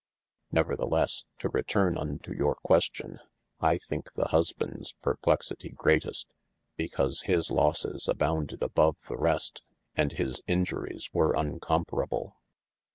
Neverthelesse 0.51 1.25
to 1.37 1.49
returne 1.49 1.95
unto 1.95 2.33
your 2.33 2.55
question. 2.55 3.19
I 3.59 3.77
thinke 3.77 4.11
the 4.15 4.29
husbands 4.29 4.93
perplexity 4.99 5.69
greatest, 5.75 6.27
because 6.75 7.21
his 7.27 7.51
losses 7.51 8.07
abounded 8.07 8.63
above 8.63 8.97
the 9.07 9.15
rest, 9.17 9.61
& 9.87 9.95
his 9.95 10.41
injuries 10.47 11.11
were 11.13 11.35
uncoparable. 11.37 12.33